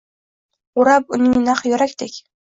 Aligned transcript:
O’rab 0.83 1.13
uning 1.17 1.35
naq 1.49 1.61
yurakdek 1.73 2.17